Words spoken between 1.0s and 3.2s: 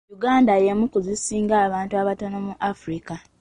zisingamu abantu abato mu Africa.